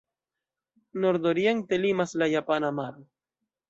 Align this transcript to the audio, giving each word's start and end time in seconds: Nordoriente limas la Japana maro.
Nordoriente 0.93 1.77
limas 1.77 2.15
la 2.23 2.27
Japana 2.35 2.71
maro. 2.83 3.05